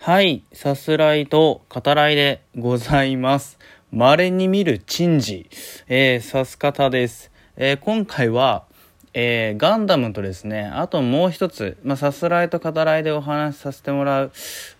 [0.00, 3.58] はい、さすらいと語らいでございます。
[3.90, 5.50] 稀に見る珍事、
[5.88, 7.32] えー、さす方です。
[7.56, 8.64] えー今回は、
[9.12, 14.32] えーガンダムとですね、あともう一つ、まあ、さすらいと語らいでお話しさせてもらう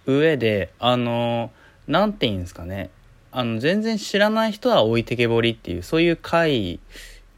[0.06, 2.90] 上で、あのーなんて言うんですかね、
[3.32, 6.80] あの、全然知らない人は置いてけぼりっていう、そういう回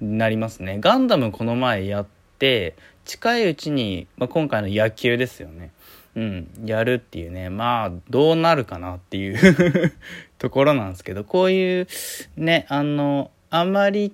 [0.01, 0.77] になりますね。
[0.81, 2.07] ガンダムこの前やっ
[2.39, 2.77] て、
[3.07, 5.73] 近いうちに、まあ、今回の野球ですよね。
[6.17, 9.93] うん、やるっていうね、まあ、どうなるかなっていう
[10.39, 11.89] ところなんですけど、こういう、
[12.37, 14.13] ね、あの、あまり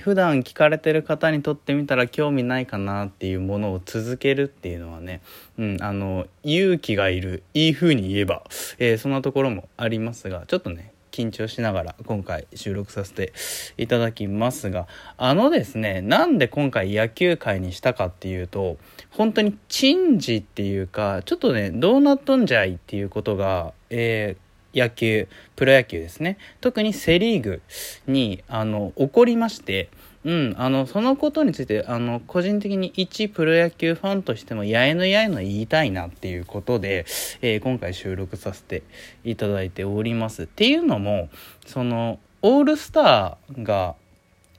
[0.00, 5.20] 普段聞かれてる方にとってみたら興味ないかなっていうものを続けるっていうのはね、
[5.58, 8.42] うん、あの、勇気がいる、いい風に言えば、
[8.78, 13.32] えーそんなところもありますが、ちょっとね、緊張しながら今回収録させて
[13.76, 18.78] いただきますが、あのですね、なんで今回野球界にしたかっていうと、
[19.10, 26.38] 本当に珍事っていうか、ちょっとね、どうなっとんじゃいっていうことが、えー野球、プロ野球ですね。
[26.60, 27.60] 特にセリーグ
[28.06, 29.88] に、あの、起こりまして、
[30.22, 37.06] うん、あの、そのことについて、あの、個人的に一プロ野球ファンとしても、やえのやえの言いたいなっていうことで、
[37.40, 38.82] えー今回収録させて
[39.24, 40.42] いただいております。
[40.42, 41.30] っていうのも、
[41.66, 43.94] その、オールスターが、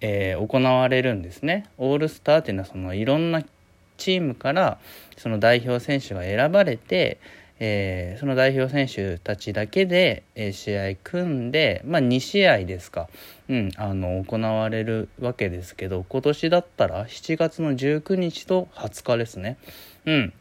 [0.01, 1.67] えー行われるんですね。
[1.77, 3.43] オールスターっていうのは、その、いろんな
[3.97, 4.79] チームから、
[5.15, 7.19] その代表選手が選ばれて、
[7.63, 13.07] えーその代表選手たちだけで、えー試合組んで、まあ、2試合ですか、
[13.49, 19.57] うん、あの行われるわけですけど今年だったら7月の19日と20日ですね。
[20.05, 20.33] うん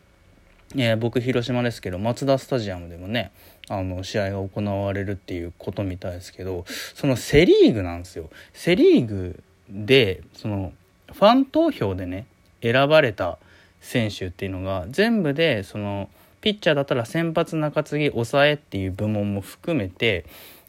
[0.77, 3.33] えー僕広島ですけどマツダスタジアムでもね
[3.69, 8.31] あの試合が行われるっていうことみたいですけどそのセ・リーグなんですよ。
[8.55, 10.73] セ・リーグでその
[11.13, 12.27] ファン投票でね
[12.63, 13.39] 選ばれた
[13.83, 16.09] 選手っていうのが全部でその
[16.41, 20.25] ピッチャーだったら先発中継ぎ抑えっていう部門も含めて、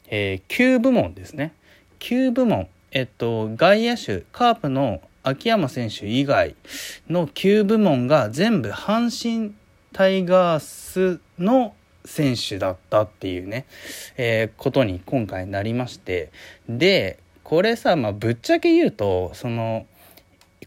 [0.08, 1.54] えー9部門ですね。
[2.00, 2.68] 9部門。
[2.92, 6.56] えっと外野手カープの秋山選手以外
[7.10, 9.54] の9部門が全部阪神
[9.94, 11.74] タイガースの
[12.04, 13.66] 選手だったっていうね、
[14.18, 16.32] えーことに今回なりまして。
[16.68, 19.86] でこれさ、まあ、ぶっちゃけ言うとその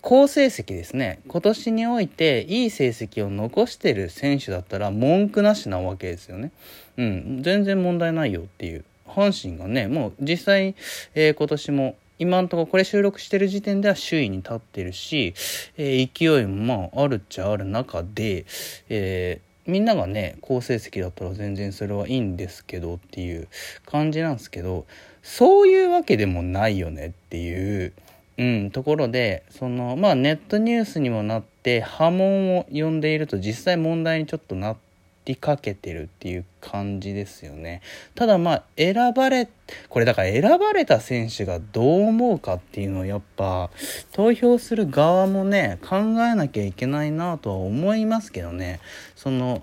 [0.04, 1.20] 好成績ですね。
[1.28, 6.52] 今年においていい成績を残してる選手だったら文句なしなわけですよね。
[6.98, 8.84] うん、全然問題ないよっていう。
[9.06, 10.74] 阪神がねもう実際、
[11.14, 15.32] えー今年も今のとここれ収録してる時点では首位に立ってるし、
[15.78, 18.44] えー勢いもまああるっちゃある中で、
[18.90, 23.48] えーみんながね好成績だったら全然それはいいんですけどっていう
[23.86, 24.84] 感じなんですけど
[25.22, 27.94] そういうわけでもないよねっていう
[28.36, 34.76] うん、ところでそのまあネットニュースにもなって波紋を呼んでいると実際問題にちょっとな
[35.24, 37.80] りかけてるっていう感じですよね。
[38.14, 39.48] ただまあ選ばれ
[39.88, 43.70] これだから選ばれた選手がどう思うかっていうのをやっぱ
[44.12, 48.80] 投票する側もね考えなきゃいけないなとは思いますけどね。
[49.14, 49.62] その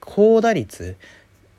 [0.00, 0.96] 高打率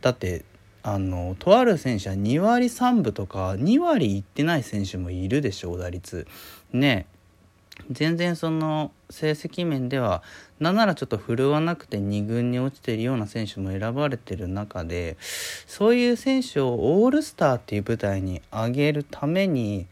[0.01, 0.43] だって
[0.83, 6.27] あのとある選手は2割3分とか2割いってない選手もいるでしょう打率
[6.73, 7.07] ね
[7.89, 10.21] 全然その成績面では
[10.59, 15.17] なんならちょっと振るわなくて2軍に落ちているような選手も選ばれてる中で
[15.67, 19.87] そういう選手をオールスターっていう舞台に上げるために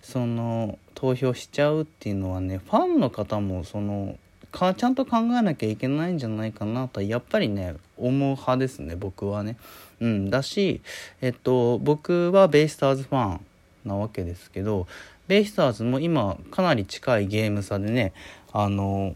[0.00, 4.16] その投票しちゃうっていうのはねファンの方もその
[4.50, 9.56] かちゃんと考えなきゃいけないんじゃないかなとやっぱりね思う派ですね僕はね。
[10.00, 10.82] うん、だし、
[11.20, 13.40] えっと、僕はベイスターズファン
[13.84, 14.86] なわけですけど
[15.28, 18.12] ベイスターズも今かなり近いゲーム差でね
[18.52, 19.14] あの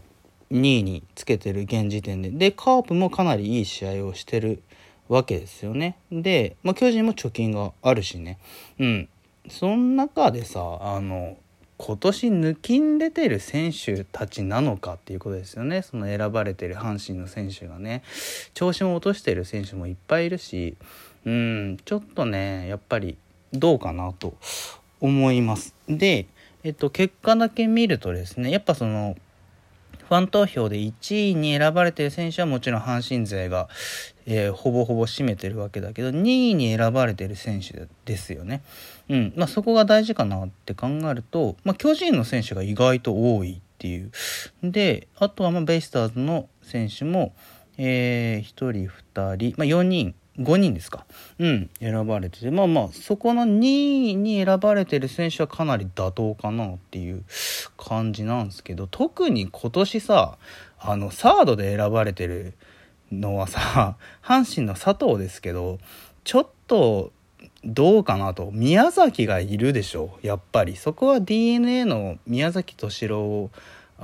[0.51, 2.29] 2位につけてる現時点で。
[2.29, 4.61] でカープもかなりいい試合をしてる
[5.07, 5.97] わけですよね。
[6.11, 8.37] で、まあ、巨人も貯金があるしね。
[8.79, 9.09] うん。
[9.49, 11.37] その中でさあの
[11.83, 15.81] 今年抜きん出てる選手たちなのかっていうことですよね。
[15.81, 18.03] その選ばれてる阪神の選手がね。
[18.53, 20.77] 調子も落としてる選手もいっぱいいるし。
[21.25, 23.15] うんちょっとねやっぱり
[23.53, 24.35] どうかなと
[24.99, 25.73] 思います。
[25.87, 26.27] で、
[26.63, 29.15] えっと、結果だけ見るとですねやっぱその
[30.11, 33.69] ファン投票で1位に選ばれてる選手はもちろん阪神勢が、
[34.25, 38.61] えーほぼほぼ占めてるわけだけど2位に選ばれてる選手ですよね。
[39.07, 44.11] うんまあ、そこが大事かなって考えると、まあ、巨人の選手が意外と多いっていう
[44.61, 47.33] であとはまベイスターズの選手も、
[47.77, 48.71] えー、1人
[49.15, 51.05] 2人、まあ、4人5人ですか。
[51.39, 51.69] うん。
[51.79, 57.23] 選ばれててまあまあそこの2位に選ばれてる選手はかなり妥当かなっていう
[57.77, 60.37] 感じなんですけど特に今年さ
[60.79, 62.53] あのサードで選ばれてる
[63.11, 65.79] のはさ阪神の佐藤ですけど
[66.23, 67.11] ちょっと
[67.63, 68.49] どうかなと。
[68.51, 70.75] 宮崎がいるでしょやっぱり。
[70.75, 73.51] そこは d n a の宮崎敏郎を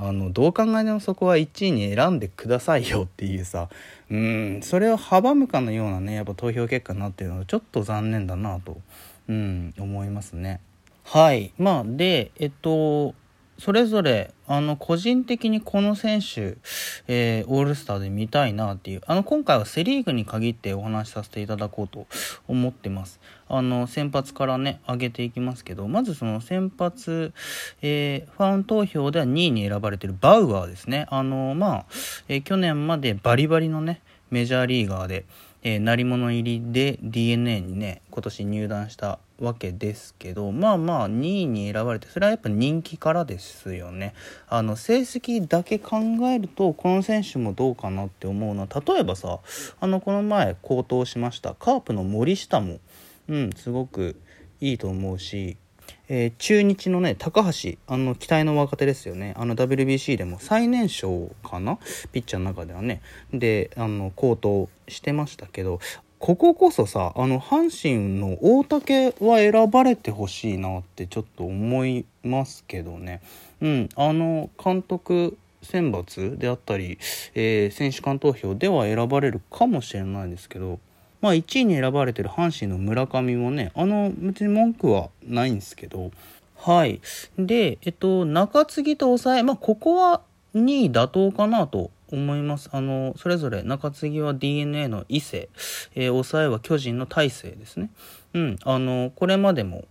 [0.00, 3.68] あのどう考えてもそこは1位に選んでくださいよっていうさ
[4.10, 8.78] うんそれを阻むかのようなねやっぱ投票結果になってるのはちょっと残念だなと、
[9.28, 10.60] うん、思いますね。
[11.02, 13.14] はいまあでえっと
[13.58, 16.56] それぞれあの個人的にこの選手、
[17.06, 22.06] えー、オールスターで見たいなっていうあの今回はセ・リーグに限ってお話しさせていただこうと
[22.48, 23.20] 思ってます。
[23.50, 27.32] あの先発からね上げていきますけどまずその先発、
[27.80, 31.06] えー、ファン投票では2位に選ばれてるバウアーですね。
[31.10, 31.86] あのまあ、
[32.28, 34.00] えー、去年までバリバリのね
[34.30, 35.24] メジャーリーガーで、
[35.62, 44.14] えー、鳴り物入りで d n a にね今年入団したわけですけどまあまあ2位に選ばれてそれはやっぱ人気からですよね。
[44.48, 45.98] あの成績だけ考
[46.28, 49.38] えるとこの選手もどうかなって思うのは例えばさ
[49.80, 52.78] あのこの前高騰しましたカープの森下も
[53.28, 54.20] うんすごく
[54.60, 55.56] いいと思うし
[56.08, 59.34] えー、中日のね高橋あの期待の若手ですよね。
[59.36, 61.78] あの WBC でも最年少かな？
[62.12, 63.00] ピッチャーの中ではね。
[63.32, 65.80] であの高騰してましたけど
[66.18, 73.20] こここそさあの阪神の大竹は選ばれてほしいなってちょっと思いますけどね。
[73.60, 76.98] うんあの監督選抜であったり、
[77.34, 80.78] えー、選手間投票では選ばれるかもしれないですけど
[81.20, 86.10] まあ、1位に選ばれてる阪神の村上もねあの別に文句はないんですけど。
[86.56, 87.00] はい。
[87.38, 90.22] でえっと中継ぎと抑えまあここは
[90.54, 92.68] 2位妥当かなと思います。
[92.72, 95.48] あのそれぞれ中継ぎは d n a の伊勢、
[95.94, 97.90] えー、抑えは巨人の大勢ですね。
[98.34, 98.58] うん。
[98.64, 99.84] あのこれまでも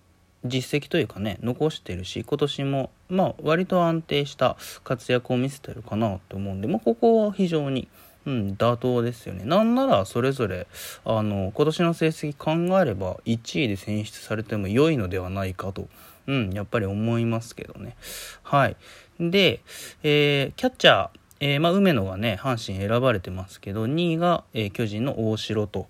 [0.46, 7.88] 実績というかね残してるし今年もまあ割と安定した活躍を見せてるかなと思うんで、まあ、ここは非常に
[8.28, 9.46] うん、妥当ですよね。
[9.46, 10.68] なんならそれぞれ
[11.06, 15.88] あの今年の成績考えれば1位で選出されても良いのではないかと、
[16.28, 17.96] うん、やっぱり思いますけどね。
[18.44, 18.76] はい。
[19.20, 19.62] で、
[20.04, 21.10] えー、キャッチャー、
[21.40, 25.88] えー、まあ、梅野がね、阪神選ばれてますけど、2位が、えー、巨人の大城と。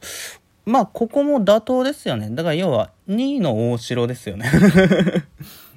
[0.65, 2.29] まあ、ここも妥当ですよね。
[2.31, 4.51] だから要は、2位の大城ですよね。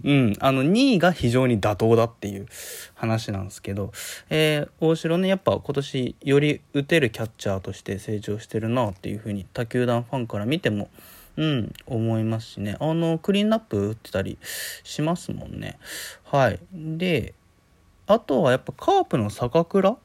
[0.05, 2.47] うん、あの2位が非常に妥当だっていう
[2.95, 3.93] 話なんですけど、
[4.29, 10.89] えー、大城ねやっぱ今年より打てるキャッチャーとして成長してるなっていう風に他球団ファンから見ても
[11.37, 12.77] うん思いますしね。
[12.81, 14.39] あのクリーンナップ打ってたり
[14.85, 15.79] しますもんね。
[16.25, 16.59] はい。
[16.73, 17.35] で
[18.07, 19.97] あとはやっぱカープの坂倉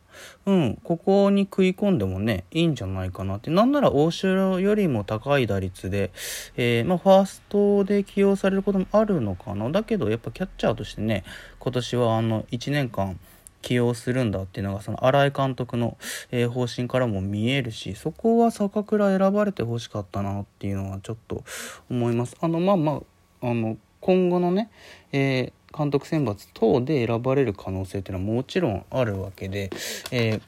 [0.46, 3.52] うん、ここに食い込んでもね、いいんじゃないかなって。
[3.52, 6.12] なんなら大城よりも高い打率で、
[6.56, 9.70] えー、まあ、ファーストで起用されることもあるのかな。
[9.70, 11.24] だけど、やっぱキャッチャーとしてね、
[11.60, 13.20] 今年はあの、1年間、
[13.66, 15.98] 起用するんだっていうのがその新井監督の、
[16.30, 21.44] え、方針からも見えるしそこは坂倉選ばれてほしかったなっていうのはちょっと
[21.90, 23.02] 思いますあのまあま
[23.42, 24.70] ああの今後のね、
[25.12, 29.70] えー監督選抜等で選ばれる可能性っていうのはもちろんあるわけで、
[30.12, 30.42] えー、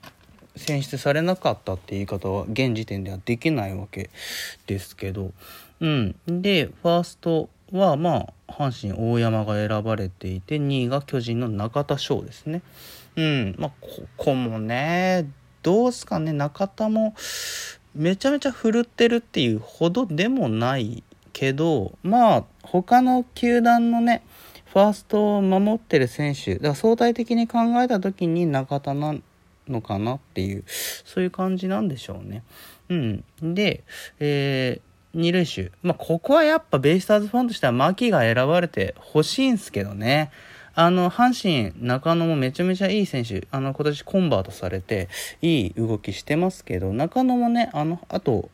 [0.55, 4.09] 選出されなかったって言い方は現時点ではできないわけ
[4.65, 5.31] ですけど、
[5.79, 6.15] うん。
[6.27, 12.61] で、ファーストはまあ、阪神大山が選ばれていて、2位が巨人の中田翔ですね。
[13.15, 13.55] うん。
[13.57, 15.29] まあ、ここもね、
[15.61, 17.13] どうすかね、中田も
[17.93, 21.03] めちゃめちゃ振るってるっていうほどでもない
[21.33, 24.23] けど、まあ、他の球団のね、
[24.77, 29.15] ファーストを守ってる選手だから相対的に考えた時に中田な
[29.67, 32.43] のかなっていうそういう感じなんでしょうね。
[32.89, 33.83] うん、で、
[34.19, 40.29] えー、二塁手、まあ、ここはやっぱベイスターズファンとしては牧が選ばれてほしいんすけどね。
[40.75, 45.09] あの、阪神、中野もめちゃめちゃいい選手、あの、今年コンバートされて、
[45.41, 48.51] いい動きしてますけど、中野もね、あの、あと、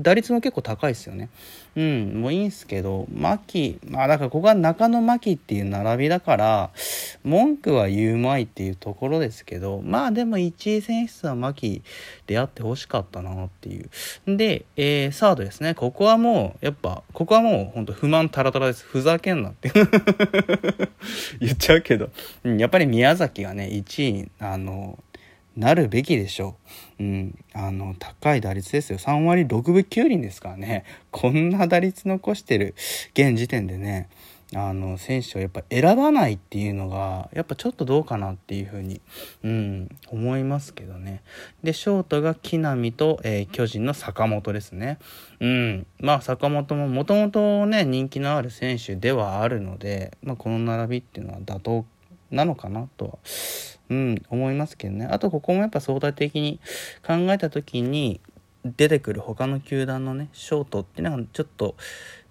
[0.00, 1.28] 打率も結構高いですよね。
[1.74, 6.70] うん、もういいんすけど、牧、まあだからここは中野牧っていう並びだから、
[7.24, 11.82] 文句は言うまいっていうところですけど、まあでも1位選出は牧
[12.26, 14.36] であってほしかったなっていう。
[14.36, 15.74] で、えー、サードですね。
[15.74, 18.84] ここはもう、やっぱ、ここはもう本当不満タラタラです。
[18.84, 19.70] ふざけんなって
[21.40, 22.10] 言っちゃうけど、
[22.44, 24.98] うんやっぱり宮崎がね、1位、あの、
[25.56, 26.56] なるべきでしょ
[26.98, 27.02] う。
[27.02, 27.38] うん。
[27.52, 28.98] あの、高い打率ですよ。
[28.98, 30.84] 3割6分9厘ですからね。
[31.10, 32.74] こんな打率残してる
[33.14, 34.08] 現時点でね、
[34.54, 39.00] あの、選手をやっぱ選ばないっていうのが、やっぱちょっとどうかなっていうふうに、
[39.42, 41.22] うん、思いますけどね。
[41.62, 44.98] で、ショートが木浪と、えー、巨人の坂本ですね。
[45.40, 45.86] うん。
[46.00, 51.84] まあ、坂本ももともとね、人気のある選手ではあるので、まあ、この並びっていうのは妥当
[52.30, 53.18] なのかなとは、
[53.92, 55.06] うん、思いますけどね。
[55.06, 56.60] あとここもやっぱ相対的に
[57.06, 58.20] 考えた時に
[58.64, 61.74] 出てくる他の球団のね、ショートっていうのはちょっと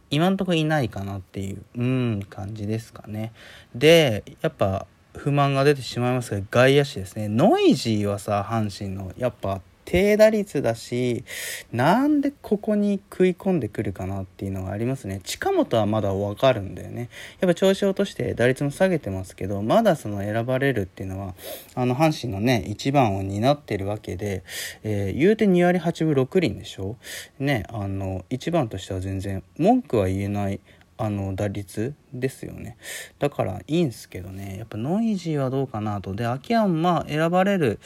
[0.10, 3.32] 今んとこいないかなっていう、うん、感じですかね。
[3.75, 7.27] で、やっぱ不満が出てしまいますが、外野手ですね。
[7.27, 11.23] ノイジーはさ、阪神の、やっぱ低打率だし、
[11.71, 15.21] なんでここに食い込んでくるかなっていうのがありますね。
[15.23, 17.09] 近本はまだわかるんだよね。
[17.39, 21.35] やっぱ調子落として打率も下げてますけど、まだその選ばれるっていうのは、
[21.75, 24.43] あの、阪神のね、1番を担ってるわけで、
[24.83, 26.97] えー、言うて2割8分6厘でしょ？
[27.39, 30.59] ね、あの、1番としては全然文句は言えない
[31.01, 32.77] あの打率ですよね。
[33.17, 34.58] だからいいんすけどね。
[34.60, 36.13] やっぱノイジーはどうかなと。
[36.13, 37.79] で秋山まあ選ばれる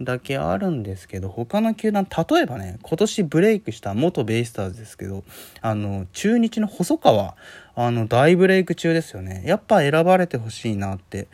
[0.00, 5.24] だけあるんですけど他の球団例えばね今年ブレイクした元ベイスターズですけど
[5.60, 7.34] あの中日の細川
[7.74, 9.42] あの大ブレイク中ですよね。
[9.44, 11.26] やっぱ選ばれてほしいなって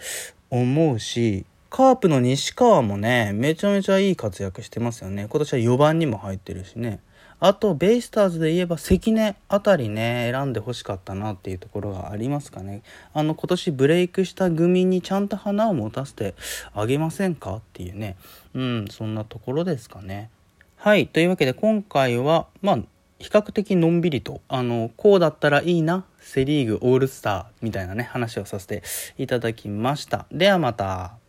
[0.49, 5.27] 思うしカープの西川もねめちゃめちゃいい活躍してますよね。
[5.29, 7.01] 今年は4番にも入ってるしね。
[7.39, 12.83] あと、ベイスターズで言えば関根あたりね、選んでほしかったなっていうところがありますかね。
[13.13, 16.35] あの、今年ブレイクした組にちゃんと花を持たせて
[16.73, 18.17] あげませんかっていうね。
[18.55, 20.31] うん、そんなところですかね。
[20.77, 21.07] はい。
[21.07, 22.79] というわけで今回は、まあ、
[23.19, 28.83] 比較的のんびりと、あの、こうだったらいいな、セリーグオールスターみたいなね、話をさせて
[29.19, 30.27] いただきました。
[30.31, 31.26] ではまた。